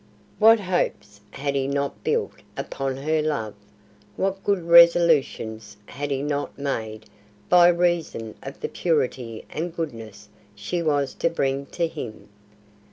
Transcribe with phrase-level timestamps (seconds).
[0.39, 3.53] What hopes had he not built upon her love;
[4.17, 7.05] what good resolutions had he not made
[7.49, 12.29] by reason of the purity and goodness she was to bring to him?